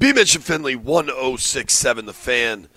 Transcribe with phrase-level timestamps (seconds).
[0.00, 0.12] B.
[0.12, 2.68] Mitch and Finley, 1067 The Fan.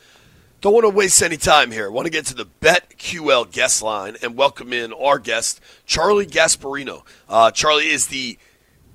[0.59, 1.91] Don't want to waste any time here.
[1.91, 7.03] Want to get to the BetQL guest line and welcome in our guest, Charlie Gasparino.
[7.29, 8.39] Uh, Charlie is the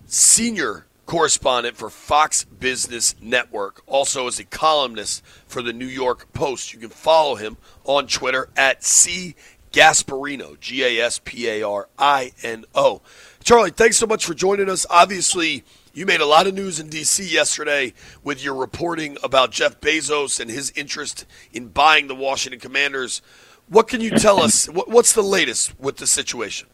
[0.06, 6.72] senior correspondent for Fox Business Network, also as a columnist for the New York Post.
[6.72, 9.36] You can follow him on Twitter at C
[9.72, 13.02] Gasparino, G A S P A R I N O.
[13.44, 14.84] Charlie, thanks so much for joining us.
[14.90, 15.62] Obviously,
[15.96, 17.24] you made a lot of news in D.C.
[17.24, 23.22] yesterday with your reporting about Jeff Bezos and his interest in buying the Washington Commanders.
[23.68, 24.66] What can you tell us?
[24.66, 26.68] What's the latest with the situation?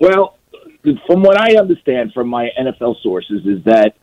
[0.00, 0.38] Well,
[1.06, 3.94] from what I understand from my NFL sources, is that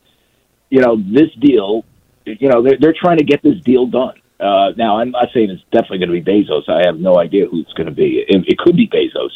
[0.69, 1.83] you know this deal,
[2.25, 4.22] you know they're, they're trying to get this deal done.
[4.39, 6.69] Uh, now, I'm not saying it's definitely going to be Bezos.
[6.69, 8.23] I have no idea who it's going to be.
[8.25, 9.31] It, it could be Bezos,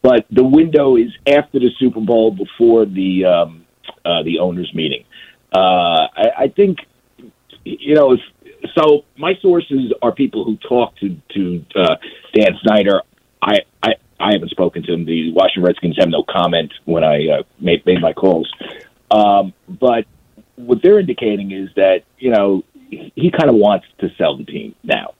[0.00, 3.61] but the window is after the Super Bowl, before the um,
[4.04, 5.04] uh, the owners' meeting.
[5.54, 6.78] Uh, I, I think,
[7.64, 8.20] you know, if,
[8.74, 11.96] so my sources are people who talk to to uh,
[12.34, 13.02] Dan Snyder.
[13.40, 15.04] I, I I haven't spoken to him.
[15.04, 18.50] The Washington Redskins have no comment when I uh, made made my calls.
[19.10, 20.06] Um, but
[20.56, 24.44] what they're indicating is that you know he, he kind of wants to sell the
[24.44, 25.14] team now.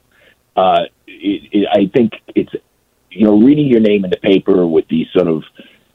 [0.55, 2.53] Uh, it, it, I think it's
[3.11, 5.43] you know reading your name in the paper with these sort of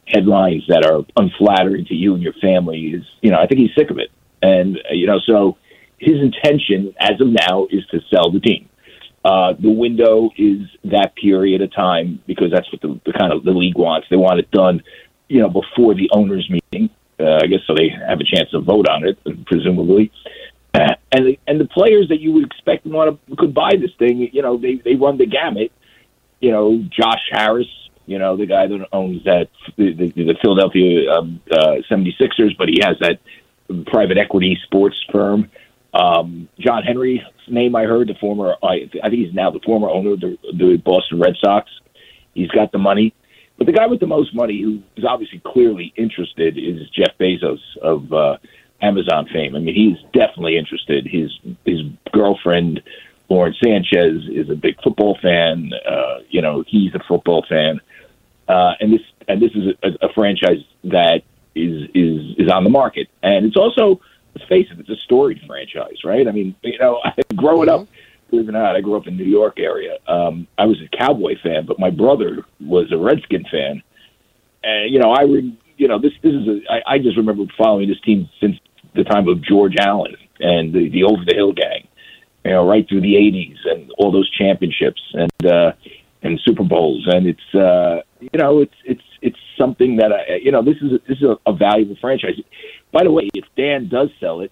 [0.08, 3.76] headlines that are unflattering to you and your family is, you know, I think he's
[3.78, 4.10] sick of it.
[4.42, 5.58] And, uh, you know, so
[5.98, 8.70] his intention as of now is to sell the team.
[9.26, 13.44] Uh, the window is that period of time because that's what the, the kind of
[13.44, 14.08] the league wants.
[14.10, 14.82] They want it done,
[15.28, 16.90] you know, before the owners' meeting.
[17.20, 20.12] Uh, I guess so they have a chance to vote on it, presumably.
[21.10, 24.30] And the, and the players that you would expect want to could buy this thing,
[24.32, 25.72] you know, they they run the gamut.
[26.42, 27.66] You know, Josh Harris,
[28.08, 32.70] you know, the guy that owns that the, the, the Philadelphia um, uh, 76ers, but
[32.70, 33.20] he has that
[33.86, 35.52] private equity sports firm.
[35.94, 39.90] Um, John Henry's name I heard, the former, I, I think he's now the former
[39.90, 41.70] owner of the, the Boston Red Sox.
[42.34, 43.14] He's got the money.
[43.58, 47.60] But the guy with the most money, who is obviously clearly interested, is Jeff Bezos
[47.82, 48.38] of uh,
[48.82, 49.56] Amazon fame.
[49.56, 51.08] I mean, he's definitely interested.
[51.08, 51.32] His
[51.66, 51.82] his
[52.14, 52.84] girlfriend,
[53.30, 55.72] Lauren Sanchez, is a big football fan.
[55.90, 57.84] Uh, you know, he's a football fan uh,
[58.48, 61.22] and this and this is a, a franchise that
[61.56, 64.00] is is is on the market, and it's also
[64.36, 66.28] let's face it, it's a storied franchise, right?
[66.28, 67.02] I mean, you know,
[67.36, 67.88] growing up,
[68.30, 69.98] believe it or not, I grew up in New York area.
[70.08, 73.82] Um, I was a Cowboy fan, but my brother was a Redskin fan,
[74.64, 77.44] and you know, I re- you know this this is a, I, I just remember
[77.58, 78.58] following this team since
[78.96, 81.88] the time of George Allen and the, the Over the Hill gang,
[82.46, 85.72] you know, right through the '80s and all those championships, and uh,
[86.28, 90.52] and Super Bowls, and it's uh, you know it's it's it's something that I you
[90.52, 92.36] know this is a, this is a, a valuable franchise.
[92.92, 94.52] By the way, if Dan does sell it,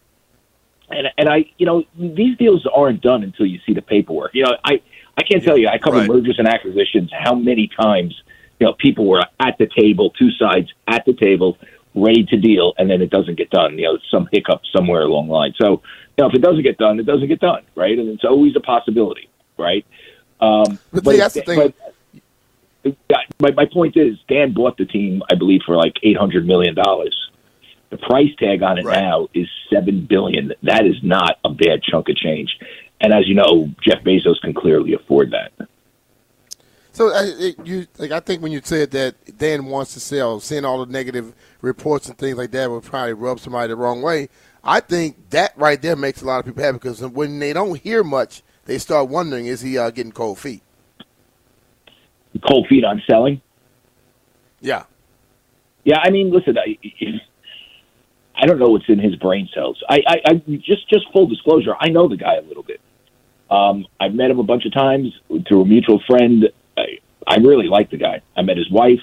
[0.90, 4.32] and and I you know these deals aren't done until you see the paperwork.
[4.34, 4.82] You know I
[5.18, 6.08] I can't tell you I cover right.
[6.08, 8.16] mergers and acquisitions how many times
[8.60, 11.58] you know people were at the table, two sides at the table,
[11.94, 13.78] ready to deal, and then it doesn't get done.
[13.78, 15.54] You know some hiccup somewhere along the line.
[15.62, 15.82] So
[16.18, 17.98] you know if it doesn't get done, it doesn't get done, right?
[17.98, 19.86] And it's always a possibility, right?
[20.40, 21.58] Um, but, but that's the thing.
[21.58, 21.74] But,
[23.40, 26.76] my, my point is, Dan bought the team, I believe, for like eight hundred million
[26.76, 27.16] dollars.
[27.90, 29.00] The price tag on it right.
[29.00, 30.54] now is seven billion.
[30.64, 32.58] That is not a bad chunk of change.
[33.02, 35.68] And as you know, Jeff Bezos can clearly afford that.
[36.92, 40.40] So uh, it, you like I think when you said that Dan wants to sell,
[40.40, 44.02] seeing all the negative reports and things like that would probably rub somebody the wrong
[44.02, 44.30] way.
[44.64, 47.80] I think that right there makes a lot of people happy because when they don't
[47.80, 50.62] hear much, they start wondering, is he uh, getting cold feet?
[52.48, 53.42] Cold feet on selling?
[54.60, 54.84] Yeah.
[55.84, 56.78] Yeah, I mean, listen, I,
[58.36, 59.82] I don't know what's in his brain cells.
[59.88, 62.82] I, I, I just just full disclosure, I know the guy a little bit.
[63.50, 65.14] Um, I've met him a bunch of times
[65.48, 66.50] through a mutual friend.
[66.76, 68.22] I, I really like the guy.
[68.36, 69.00] I met his wife.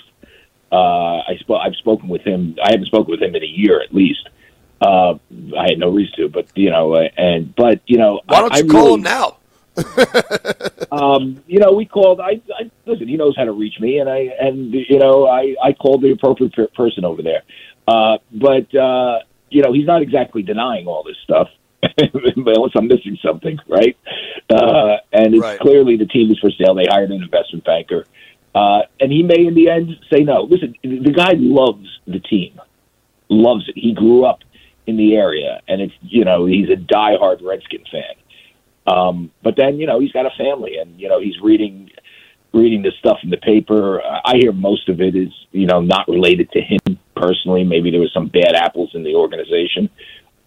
[0.72, 2.56] Uh, I sp- I've spoken with him.
[2.62, 4.28] I haven't spoken with him in a year at least.
[4.80, 5.14] Uh,
[5.56, 8.52] I had no reason to, but you know, uh, and but you know, why don't
[8.54, 9.36] you I call really, him now?
[10.92, 12.20] um, you know, we called.
[12.20, 13.08] I, I listen.
[13.08, 16.10] He knows how to reach me, and I and you know, I I called the
[16.10, 17.42] appropriate per- person over there.
[17.88, 19.20] Uh, but uh,
[19.50, 21.48] you know, he's not exactly denying all this stuff,
[22.36, 23.96] unless I'm missing something, right?
[24.50, 25.60] Uh, and it's right.
[25.60, 26.74] clearly the team is for sale.
[26.74, 28.06] They hired an investment banker,
[28.54, 30.42] uh, and he may, in the end, say no.
[30.42, 32.60] Listen, the guy loves the team,
[33.28, 33.76] loves it.
[33.76, 34.40] He grew up
[34.86, 38.14] in the area, and it's you know he's a diehard Redskin fan.
[38.86, 41.90] Um, but then you know he's got a family, and you know he's reading
[42.52, 44.02] reading this stuff in the paper.
[44.02, 47.64] I hear most of it is you know not related to him personally.
[47.64, 49.88] Maybe there was some bad apples in the organization.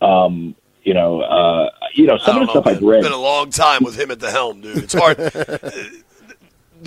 [0.01, 2.99] Um, you know, uh, you know some of the know, stuff I've read.
[2.99, 4.77] It's been a long time with him at the helm, dude.
[4.77, 5.17] It's hard.
[5.17, 6.01] the,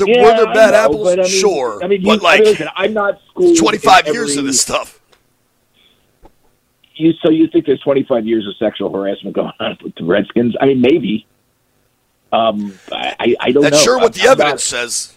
[0.06, 1.08] yeah, were there bad know, apples?
[1.08, 3.56] I mean, sure, I mean, but you, like I mean, listen, I'm not schooled.
[3.56, 5.00] twenty five years every, of this stuff.
[6.98, 10.56] You so you think there's 25 years of sexual harassment going on with the Redskins?
[10.60, 11.26] I mean, maybe.
[12.32, 13.70] Um, I, I don't know.
[13.70, 13.82] That's know.
[13.82, 15.14] sure what the I'm evidence not, says.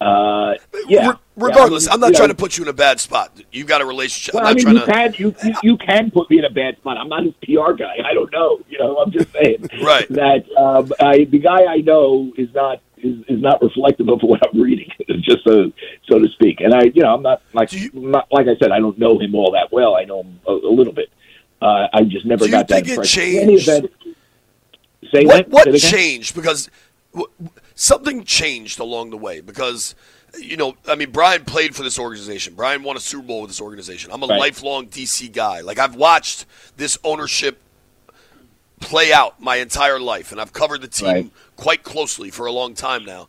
[0.00, 0.54] Uh,
[0.88, 1.10] yeah.
[1.10, 3.00] Re- regardless, yeah, I mean, I'm not trying know, to put you in a bad
[3.00, 3.32] spot.
[3.50, 4.34] You've got a relationship.
[4.34, 5.38] Well, I'm I mean, trying you to.
[5.38, 6.98] can you, you you can put me in a bad spot.
[6.98, 7.96] I'm not his PR guy.
[8.04, 8.60] I don't know.
[8.68, 10.06] You know, I'm just saying Right.
[10.10, 14.40] that um, I, the guy I know is not is, is not reflective of what
[14.46, 15.72] I'm reading, just so
[16.08, 16.60] so to speak.
[16.60, 19.18] And I, you know, I'm not like you- not like I said, I don't know
[19.18, 19.96] him all that well.
[19.96, 21.08] I know him a, a little bit.
[21.62, 23.22] Uh, I just never got that impression.
[23.22, 23.90] Any event,
[25.10, 26.70] say what what changed because
[27.12, 27.30] w-
[27.74, 29.94] something changed along the way because
[30.38, 32.54] you know I mean Brian played for this organization.
[32.54, 34.10] Brian won a Super Bowl with this organization.
[34.12, 34.38] I'm a Right.
[34.38, 35.60] lifelong DC guy.
[35.60, 37.58] Like I've watched this ownership
[38.80, 41.30] play out my entire life and I've covered the team Right.
[41.56, 43.28] quite closely for a long time now.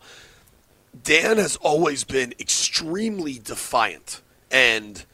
[1.03, 4.21] Dan has always been extremely defiant
[4.51, 5.05] and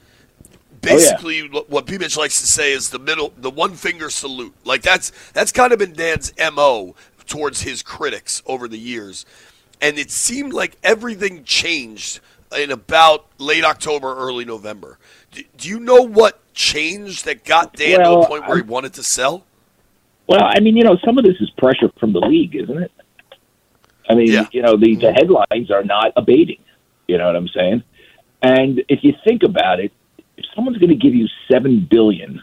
[0.86, 4.54] Oh, basically what B Mitch likes to say is the middle the one finger salute.
[4.66, 6.96] Like that's that's kind of been Dan's MO
[7.28, 9.26] towards his critics over the years.
[9.82, 12.20] And it seemed like everything changed
[12.58, 14.98] in about late October, early November.
[15.32, 18.62] Do, do you know what changed that got Dan to Well, a point where he
[18.62, 19.46] I'm- wanted to sell?
[20.28, 22.92] Well, I mean, you know, some of this is pressure from the league, isn't it?
[24.10, 24.46] I mean, Yeah.
[24.54, 26.60] you know, the, the headlines are not abating.
[27.08, 27.84] You know what I'm saying?
[28.42, 29.92] And if you think about it,
[30.38, 32.42] if someone's going to give you seven billion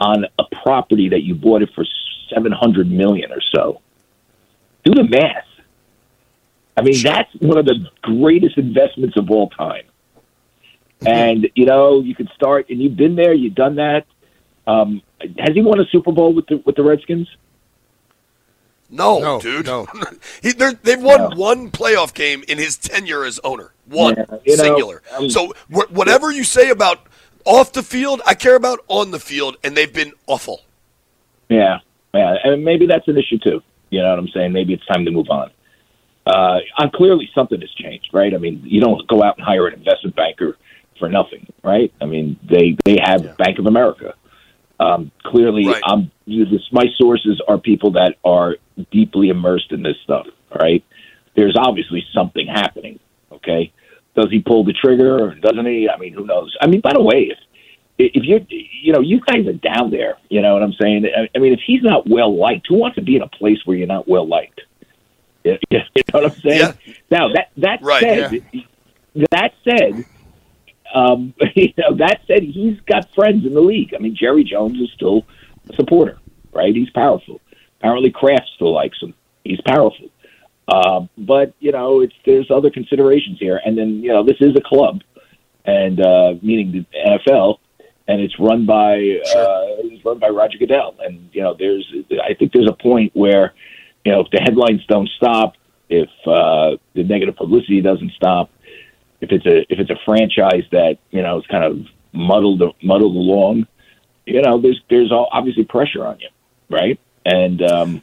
[0.00, 1.84] on a property that you bought it for
[2.32, 3.80] seven hundred million or so,
[4.84, 5.44] do the math.
[6.76, 9.82] I mean, that's one of the greatest investments of all time.
[11.04, 14.06] And you know, you could start, and you've been there, you've done that.
[14.66, 15.02] Um,
[15.38, 17.28] has he won a Super Bowl with the with the Redskins?
[18.90, 19.66] No, No, dude.
[19.66, 19.86] no.
[20.42, 21.36] he, they're- they've won No.
[21.36, 23.72] one playoff game in his tenure as owner.
[23.88, 25.02] One Yeah, know, singular.
[25.16, 27.06] um, so wh- whatever you say about
[27.44, 30.62] off the field, I care about on the field, and they've been awful.
[31.48, 31.78] Yeah,
[32.14, 33.62] yeah, and maybe that's an issue too.
[33.90, 34.52] You know what I'm saying?
[34.52, 35.50] Maybe it's time to move on.
[36.26, 38.34] Uh, uh, clearly, something has changed, right?
[38.34, 40.58] I mean, you don't go out and hire an investment banker
[40.98, 41.90] for nothing, right?
[42.02, 44.14] I mean, they they have Bank of America.
[44.80, 45.82] Um, clearly, Right.
[45.84, 48.56] I'm you, this, my sources are people that are
[48.90, 50.26] deeply immersed in this stuff.
[50.52, 50.84] All right,
[51.34, 53.00] there's obviously something happening.
[53.32, 53.72] Okay,
[54.18, 55.88] does he pull the trigger or doesn't he?
[55.88, 56.56] I mean, who knows?
[56.60, 57.38] I mean, by the way, if
[57.98, 58.44] if you
[58.82, 61.06] you know you guys are down there, you know what I'm saying.
[61.06, 63.58] I, I mean, if he's not well liked, who wants to be in a place
[63.64, 64.60] where you're not well liked?
[65.44, 65.58] You
[66.12, 66.74] know what I'm saying?
[66.84, 66.94] Yeah.
[67.10, 68.42] Now that that Right, said,
[69.30, 70.04] that said,
[70.92, 73.94] um, you know that said, he's got friends in the league.
[73.94, 75.24] I mean, Jerry Jones is still
[75.70, 76.18] a supporter,
[76.52, 76.74] right?
[76.74, 77.40] He's powerful.
[77.78, 79.14] Apparently, Kraft still likes him.
[79.44, 80.10] He's powerful.
[80.68, 84.54] Um, but you know, it's there's other considerations here, and then you know, this is
[84.54, 85.00] a club,
[85.64, 87.58] and uh, meaning the NFL,
[88.06, 91.90] and it's run by uh, it's run by Roger Goodell, and you know, there's
[92.22, 93.54] I think there's a point where,
[94.04, 95.54] you know, if the headlines don't stop,
[95.88, 98.50] if uh, the negative publicity doesn't stop,
[99.22, 101.78] if it's a if it's a franchise that you know is kind of
[102.12, 103.66] muddled muddled along,
[104.26, 106.28] you know, there's there's all, obviously pressure on you,
[106.68, 107.00] right?
[107.24, 108.02] And um,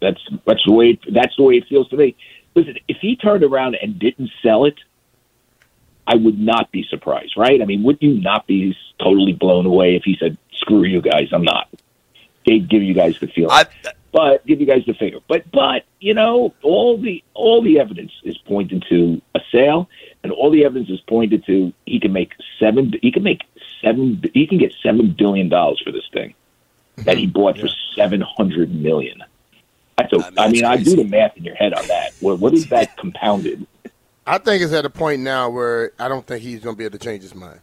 [0.00, 2.16] that's that's the way that's the way it feels to me.
[2.54, 4.78] Listen, if he turned around and didn't sell it,
[6.06, 7.60] I would not be surprised, right?
[7.60, 11.28] I mean, would you not be totally blown away if he said, "Screw you guys,
[11.32, 11.68] I'm not."
[12.46, 13.52] They'd give you guys the feeling.
[13.52, 13.64] I,
[14.12, 15.18] but give you guys the figure.
[15.26, 19.88] But but you know, all the all the evidence is pointing to a sale,
[20.22, 22.94] and all the evidence is pointed to he can make seven.
[23.02, 23.42] He can make
[23.82, 24.22] seven.
[24.32, 26.34] He can get seven billion dollars for this thing
[26.98, 27.62] that he bought yeah.
[27.62, 29.22] for seven hundred million.
[30.10, 32.12] That's a, I mean, I do the math in your head on that.
[32.20, 33.66] Well, what is that compounded?
[34.26, 36.84] I think it's at a point now where I don't think he's going to be
[36.84, 37.60] able to change his mind.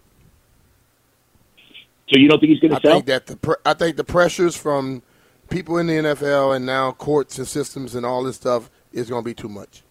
[2.11, 2.91] So you don't think he's going to sell?
[2.91, 5.01] I think that the I think the pressures from
[5.49, 9.23] people in the NFL and now courts and systems and all this stuff is going
[9.23, 9.83] to be too much.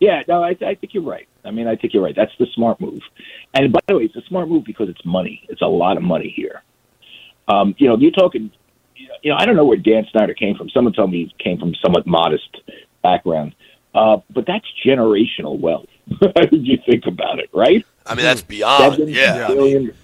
[0.00, 1.28] Yeah, no, I, I think you're right.
[1.44, 2.16] I mean, I think you're right.
[2.16, 3.00] That's the smart move.
[3.54, 5.46] And by the way, it's a smart move because it's money.
[5.48, 6.62] It's a lot of money here.
[7.48, 8.50] Um, you know, you're talking.
[9.22, 10.68] You know, I don't know where Dan Snyder came from.
[10.70, 12.58] Someone told me he came from somewhat modest
[13.02, 13.54] background,
[13.94, 15.88] uh, but that's generational wealth.
[16.20, 17.50] How did you think about it?
[17.52, 17.84] Right?
[18.06, 18.94] I mean, that's beyond.
[18.94, 19.46] Seven yeah.
[19.46, 19.94] Billion.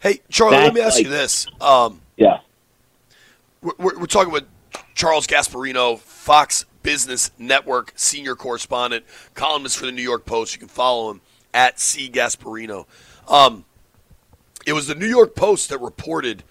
[0.00, 1.46] Hey, Charlie, that's let me ask like, you this.
[1.60, 2.38] Um, yeah
[3.62, 4.44] we're, we're talking with
[4.94, 10.54] Charles Gasparino, Fox Business Network senior correspondent, columnist for the New York Post.
[10.54, 11.20] You can follow him
[11.52, 12.86] at C Gasparino.
[13.28, 13.64] Um,
[14.66, 16.42] it was the New York Post that reported,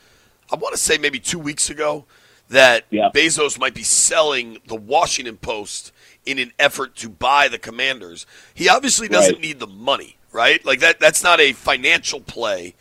[0.51, 2.05] I want to say maybe two weeks ago,
[2.49, 3.09] that yeah.
[3.13, 5.91] Bezos might be selling the Washington Post
[6.25, 8.25] in an effort to buy the Commanders.
[8.53, 9.41] He obviously doesn't right.
[9.41, 10.63] need the money, right?
[10.65, 10.99] Like that.
[10.99, 12.75] That's not a financial play.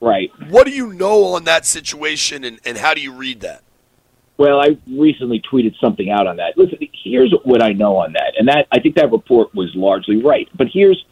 [0.00, 0.30] Right.
[0.48, 3.62] What do you know on that situation, and, and how do you read that?
[4.38, 6.58] Well, I recently tweeted something out on that.
[6.58, 10.22] Listen, here's what I know on that, and that I think that report was largely
[10.22, 10.46] right.
[10.54, 11.02] But here's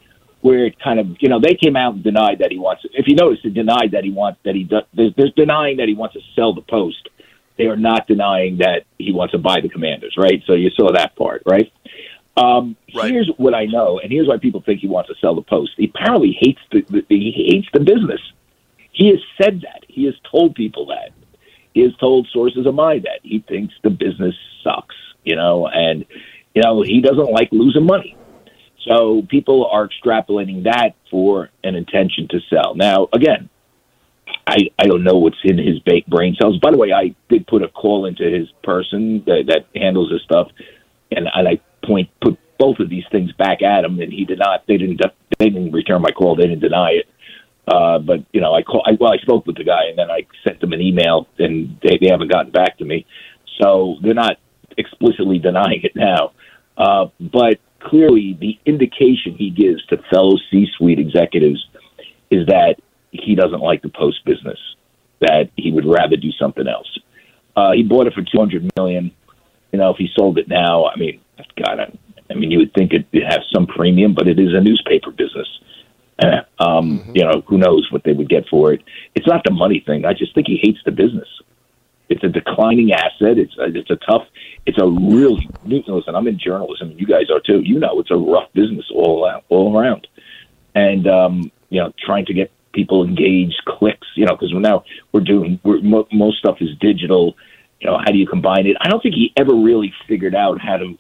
[0.44, 2.82] where it kind of, you know, they came out and denied that he wants.
[2.92, 4.82] If you notice, they denied that he wants that he does.
[4.92, 7.08] There's, there's denying that he wants to sell the post.
[7.56, 10.42] They are not denying that he wants to buy the Commanders, right?
[10.46, 11.72] So you saw that part, right?
[12.36, 13.10] Um, right.
[13.10, 15.72] Here's what I know, and here's why people think he wants to sell the post.
[15.78, 18.20] He apparently hates the, the he hates the business.
[18.92, 19.84] He has said that.
[19.88, 21.12] He has told people that
[21.72, 26.04] he has told sources of mine that he thinks the business sucks, you know, and
[26.54, 28.14] you know he doesn't like losing money.
[28.86, 32.74] So people are extrapolating that for an intention to sell.
[32.74, 33.48] Now, again,
[34.46, 36.58] I I don't know what's in his brain cells.
[36.58, 40.22] By the way, I did put a call into his person that, that handles this
[40.22, 40.48] stuff,
[41.10, 44.38] and, and I point put both of these things back at him, and he did
[44.38, 44.66] not.
[44.66, 45.00] They didn't.
[45.38, 46.36] They didn't return my call.
[46.36, 47.08] They didn't deny it.
[47.66, 48.82] Uh, but you know, I call.
[48.86, 51.78] I, well, I spoke with the guy, and then I sent them an email, and
[51.82, 53.06] they, they haven't gotten back to me.
[53.60, 54.36] So they're not
[54.76, 56.32] explicitly denying it now.
[56.76, 61.66] Uh, but clearly, the indication he gives to fellow C-suite executives
[62.30, 62.76] is that
[63.10, 64.58] he doesn't like the post business.
[65.20, 66.98] That he would rather do something else.
[67.56, 69.12] Uh, he bought it for two hundred million.
[69.72, 71.20] You know, if he sold it now, I mean,
[71.56, 71.98] God, I,
[72.30, 75.10] I mean, you would think it, it has some premium, but it is a newspaper
[75.10, 75.48] business.
[76.58, 77.12] um, mm-hmm.
[77.14, 78.82] You know, who knows what they would get for it?
[79.14, 80.04] It's not the money thing.
[80.04, 81.28] I just think he hates the business.
[82.08, 83.38] It's a declining asset.
[83.38, 84.26] It's a, it's a tough.
[84.66, 86.14] It's a really listen.
[86.14, 86.94] I'm in journalism.
[86.96, 87.60] You guys are too.
[87.60, 90.06] You know, it's a rough business all out, all around.
[90.74, 94.06] And um, you know, trying to get people engaged, clicks.
[94.16, 97.36] You know, because now we're doing we're, mo- most stuff is digital.
[97.80, 98.76] You know, how do you combine it?
[98.80, 100.98] I don't think he ever really figured out how to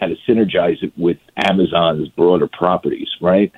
[0.00, 3.52] how to synergize it with Amazon's broader properties, right?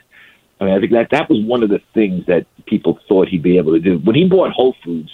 [0.60, 3.42] I mean, I think that that was one of the things that people thought he'd
[3.42, 3.98] be able to do.
[3.98, 5.10] When he bought Whole Foods,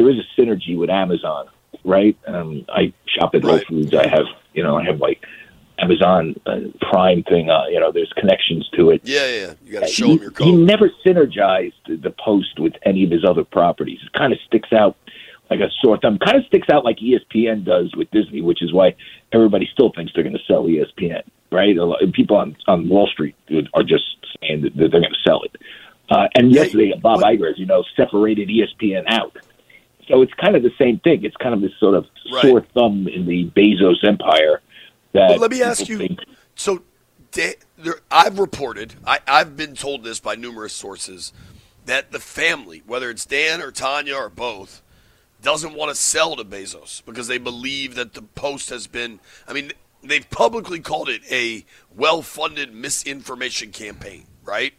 [0.00, 1.48] there is a synergy with Amazon,
[1.84, 2.16] right?
[2.26, 3.64] Um, I shop at right.
[3.64, 3.94] Whole Foods.
[3.94, 5.24] I have, you know, I have like
[5.78, 7.50] Amazon uh, Prime thing.
[7.50, 9.02] Uh, you know, there's connections to it.
[9.04, 9.54] Yeah, yeah.
[9.62, 10.46] You got to show he, him your code.
[10.46, 13.98] He never synergized the post with any of his other properties.
[14.04, 14.96] It kind of sticks out
[15.50, 16.18] like a sore thumb.
[16.18, 18.94] Kind of sticks out like ESPN does with Disney, which is why
[19.32, 21.76] everybody still thinks they're going to sell ESPN right?
[21.76, 23.34] A lot, people on on Wall Street
[23.74, 24.04] are just
[24.40, 25.56] saying that they're going to sell it.
[26.10, 29.36] Uh, and yesterday, Bob Iger, as you know, separated ESPN out.
[30.10, 31.24] So it's kind of the same thing.
[31.24, 32.42] It's kind of this sort of right.
[32.42, 34.60] sore thumb in the Bezos empire.
[35.12, 35.98] That well, let me ask you.
[35.98, 36.18] Think,
[36.56, 36.82] so,
[37.32, 37.54] there,
[38.10, 41.32] I've reported, I, I've been told this by numerous sources,
[41.86, 44.82] that the family, whether it's Dan or Tanya or both,
[45.42, 49.20] doesn't want to sell to Bezos because they believe that the Post has been.
[49.46, 51.64] I mean, they've publicly called it a
[51.94, 54.74] well-funded misinformation campaign, right?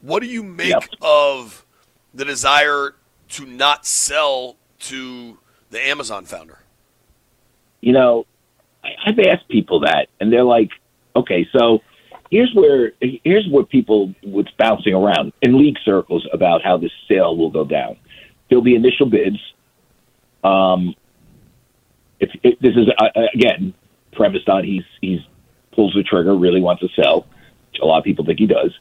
[0.00, 0.84] What do you make yep.
[1.00, 1.64] of
[2.12, 2.96] the desire
[3.30, 5.38] to not sell to
[5.70, 6.58] the Amazon founder?
[7.80, 8.26] You know,
[8.82, 10.70] I've asked people that, and they're like,
[11.16, 11.82] "Okay, so
[12.30, 17.36] here's where here's what people what's bouncing around in league circles about how this sale
[17.36, 17.96] will go down.
[18.48, 19.38] There'll be initial bids.
[20.42, 20.94] Um,
[22.20, 23.72] if, if this is uh, again
[24.12, 25.20] premised on he's he's
[25.72, 27.26] pulls the trigger, really wants to sell,
[27.70, 28.72] which a lot of people think he does.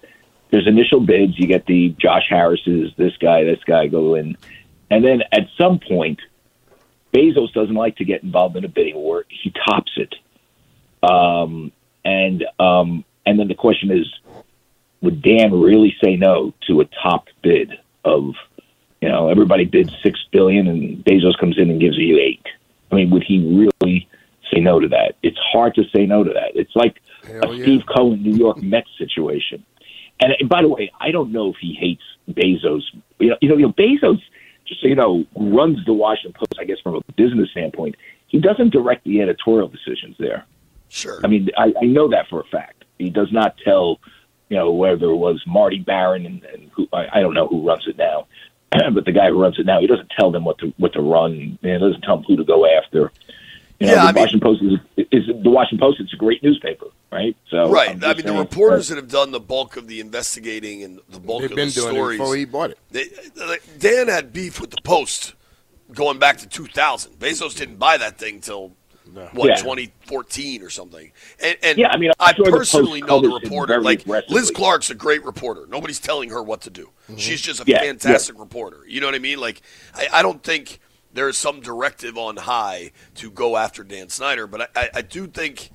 [0.51, 1.37] There's initial bids.
[1.37, 4.37] You get the Josh Harris's, this guy, this guy go in,
[4.89, 6.19] and then at some point,
[7.13, 9.25] Bezos doesn't like to get involved in a bidding war.
[9.29, 10.15] He tops it,
[11.03, 11.71] um,
[12.03, 14.07] and um, and then the question is,
[15.01, 17.73] would Dan really say no to a top bid
[18.03, 18.33] of,
[19.01, 22.45] you know, everybody bids six billion and Bezos comes in and gives you eight?
[22.91, 23.39] I mean, would he
[23.83, 24.07] really
[24.51, 25.15] say no to that?
[25.21, 26.55] It's hard to say no to that.
[26.55, 27.63] It's like Hell a yeah.
[27.63, 29.65] Steve Cohen New York Mets situation.
[30.19, 32.83] And, and by the way, I don't know if he hates Bezos.
[33.19, 34.21] You know, you know, you know, Bezos,
[34.65, 36.59] just so you know, runs the Washington Post.
[36.59, 37.95] I guess from a business standpoint,
[38.27, 40.45] he doesn't direct the editorial decisions there.
[40.89, 41.19] Sure.
[41.23, 42.85] I mean, I, I know that for a fact.
[42.99, 43.99] He does not tell,
[44.49, 47.67] you know, whether it was Marty Baron and, and who I, I don't know who
[47.67, 48.27] runs it now,
[48.71, 51.01] but the guy who runs it now, he doesn't tell them what to what to
[51.01, 51.57] run.
[51.61, 53.11] He doesn't tell them who to go after.
[53.79, 54.61] You know, Yeah, the I mean- Washington Post
[54.97, 55.99] is, is the Washington Post.
[55.99, 57.35] It's a great newspaper, right?
[57.49, 57.89] So right.
[57.91, 60.83] I'm I just mean, the saying- reporters that have done the bulk of the investigating
[60.83, 62.15] and the bulk They've of been the doing stories.
[62.15, 62.79] it before he bought it.
[62.91, 63.05] They,
[63.45, 65.33] like, Dan had beef with the Post
[65.91, 67.13] going back to 2000.
[67.19, 68.71] Bezos didn't buy that thing till
[69.33, 69.55] what Yeah.
[69.57, 71.11] 2014 or something.
[71.41, 73.81] And, and Yeah, I mean, I I'm sure personally Post know the reporter.
[73.81, 74.07] Like.
[74.29, 75.67] Liz Clarke's a great reporter.
[75.69, 76.89] Nobody's telling her what to do.
[77.09, 77.17] Mm-hmm.
[77.17, 78.77] She's just a Yeah, fantastic reporter.
[78.87, 79.39] You know what I mean?
[79.39, 79.61] Like
[79.93, 80.79] I, I don't think
[81.13, 85.01] there is some directive on high to go after Dan Snyder, but I, I, I
[85.01, 85.69] do think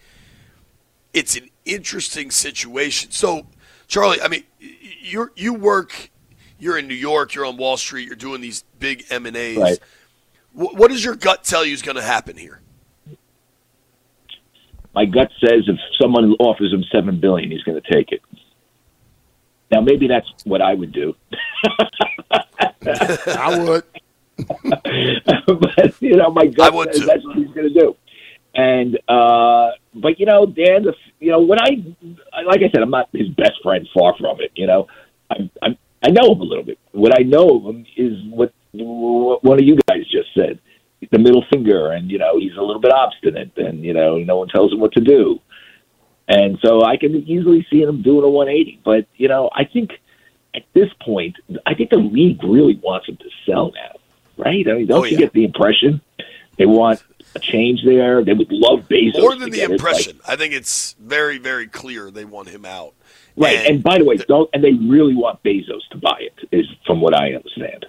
[1.15, 3.11] it's an interesting situation.
[3.13, 3.47] So,
[3.87, 6.11] Charlie, I mean, you you work,
[6.59, 9.59] you're in New York, you're on Wall Street, you're doing these big M and A's.
[9.59, 9.79] Right.
[10.53, 12.61] Wh- What does your gut tell you is going to happen here?
[14.95, 18.21] my gut says if someone offers him seven billion, he's going to take it.
[19.71, 21.15] Now, maybe that's what I would do,
[22.87, 23.85] I would.
[25.47, 27.07] but you know, my gut says too.
[27.07, 27.97] that's what he's going to do.
[28.55, 31.85] And uh, but you know, Dan, the, you know, when I
[32.45, 34.53] like I said, I'm not his best friend, far from it.
[34.55, 34.87] You know,
[35.31, 36.79] I I, I know him a little bit.
[36.93, 40.59] What I know of him is what, what one of you guys just said.
[41.13, 44.39] The middle finger, and you know he's a little bit obstinate, and you know no
[44.39, 45.41] one tells him what to do.
[46.29, 48.83] And so I can easily see him doing a 180.
[48.85, 49.93] But, you know, I think
[50.55, 53.98] at this point, I think the league really wants him to sell now,
[54.39, 54.67] right?
[54.69, 55.19] I mean, don't Oh, you yeah.
[55.19, 56.01] get the impression
[56.57, 57.03] they want
[57.35, 58.25] a change there?
[58.25, 59.21] They would love Bezos.
[59.21, 59.71] More to than the get it.
[59.71, 62.95] Like, impression, I think it's very, very clear they want him out.
[63.37, 63.67] right.
[63.71, 67.01] And, by the way, don't and they really want Bezos to buy it, is from
[67.01, 67.87] what I understand.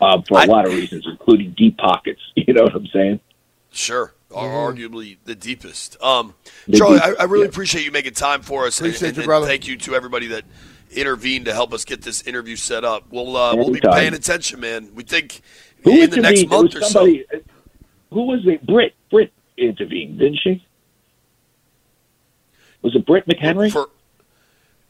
[0.00, 2.20] Uh, for a I- lot of reasons, including deep pockets.
[2.36, 3.20] You know what I'm saying?
[3.70, 4.96] Sure, are Mm-hmm.
[4.96, 6.02] arguably the deepest.
[6.02, 6.34] Um,
[6.66, 7.50] The Charlie, I, I really yeah.
[7.50, 8.80] appreciate you making time for us.
[8.80, 9.46] and- Appreciate and, you, brother.
[9.46, 10.44] Thank you to everybody that
[10.90, 13.04] intervened to help us get this interview set up.
[13.10, 14.94] We'll uh, we'll be paying attention, man.
[14.94, 15.40] We think
[15.84, 17.06] Who in the next month or so.
[17.06, 18.66] Who was it?
[18.66, 18.94] Britt.
[19.10, 20.64] Britt intervened, didn't she?
[22.82, 23.70] Was it Britt McHenry?
[23.70, 23.88] For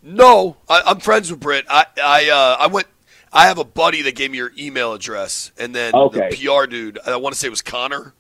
[0.02, 1.66] no, I, I'm friends with Britt.
[1.68, 2.86] I I uh, I went.
[3.32, 6.30] I have a buddy that gave me your email address, and then Okay.
[6.30, 6.98] the PR dude.
[7.06, 8.12] I want to say it was Connor.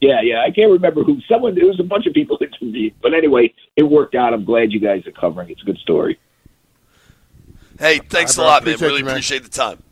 [0.00, 0.42] Yeah, yeah.
[0.42, 1.20] I can't remember who.
[1.28, 1.54] Someone.
[1.54, 4.32] There was a bunch of people intervened, but anyway, it worked out.
[4.32, 5.50] I'm glad you guys are covering.
[5.50, 6.18] It's a good story.
[7.82, 8.78] Hey, thanks All a lot, man.
[8.78, 9.14] Really you, man.
[9.14, 9.82] appreciate the time.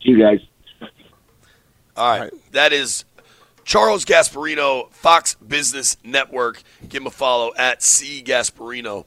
[0.00, 0.38] See you guys.
[1.96, 2.32] All right.
[2.52, 3.04] That is
[3.64, 6.62] Charles Gasparino, Fox Business Network.
[6.88, 9.04] Give him a follow at C Gasparino.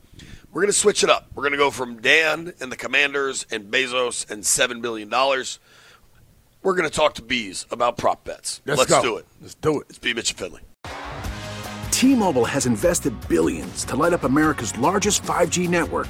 [0.51, 1.27] We're going to switch it up.
[1.33, 5.09] We're going to go from Dan and the Commanders and Bezos and $7 billion.
[5.09, 8.61] We're going to talk to Bees about prop bets.
[8.65, 9.01] Let's, go.
[9.01, 9.25] do it.
[9.41, 9.87] Let's do it.
[9.87, 10.13] It's B.
[10.13, 10.61] Mitch and Finley.
[11.91, 16.09] T-Mobile has invested billions to light up America's largest 5G network